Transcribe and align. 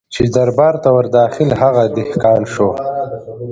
چي 0.13 0.23
دربار 0.35 0.75
ته 0.83 0.89
ور 0.95 1.05
داخل 1.17 1.49
هغه 1.61 1.83
دهقان 1.95 2.41
سو 2.53 2.67